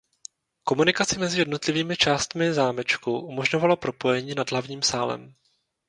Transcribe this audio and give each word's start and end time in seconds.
Komunikaci 0.63 1.19
mezi 1.19 1.39
jednotlivými 1.39 1.97
částmi 1.97 2.53
zámečku 2.53 3.19
umožňovalo 3.19 3.77
propojení 3.77 4.35
nad 4.35 4.51
hlavním 4.51 4.81
sálem. 4.83 5.33